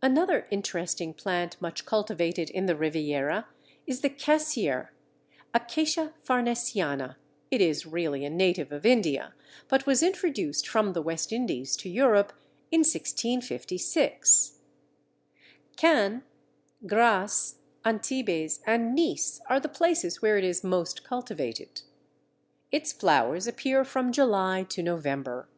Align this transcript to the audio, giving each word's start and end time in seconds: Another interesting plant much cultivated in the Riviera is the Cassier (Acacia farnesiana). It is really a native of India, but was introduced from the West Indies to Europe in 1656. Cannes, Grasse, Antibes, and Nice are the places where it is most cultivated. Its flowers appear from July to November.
Another 0.00 0.46
interesting 0.52 1.12
plant 1.12 1.60
much 1.60 1.84
cultivated 1.84 2.50
in 2.50 2.66
the 2.66 2.76
Riviera 2.76 3.48
is 3.84 4.00
the 4.00 4.08
Cassier 4.08 4.92
(Acacia 5.52 6.14
farnesiana). 6.22 7.16
It 7.50 7.60
is 7.60 7.84
really 7.84 8.24
a 8.24 8.30
native 8.30 8.70
of 8.70 8.86
India, 8.86 9.34
but 9.66 9.84
was 9.84 10.04
introduced 10.04 10.68
from 10.68 10.92
the 10.92 11.02
West 11.02 11.32
Indies 11.32 11.76
to 11.78 11.88
Europe 11.88 12.32
in 12.70 12.82
1656. 12.84 14.60
Cannes, 15.76 16.22
Grasse, 16.86 17.56
Antibes, 17.84 18.60
and 18.68 18.94
Nice 18.94 19.40
are 19.48 19.58
the 19.58 19.68
places 19.68 20.22
where 20.22 20.38
it 20.38 20.44
is 20.44 20.62
most 20.62 21.02
cultivated. 21.02 21.82
Its 22.70 22.92
flowers 22.92 23.48
appear 23.48 23.84
from 23.84 24.12
July 24.12 24.62
to 24.68 24.80
November. 24.80 25.48